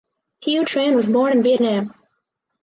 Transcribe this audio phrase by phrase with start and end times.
[0.39, 1.93] Hieu Trinh was born in Vietnam.